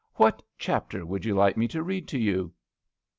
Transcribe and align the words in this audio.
What 0.15 0.41
chapte 0.57 1.03
would 1.05 1.25
you 1.25 1.35
like 1.35 1.57
me 1.57 1.67
to 1.67 1.83
read 1.83 2.07
to 2.07 2.17
YOU 2.17 2.53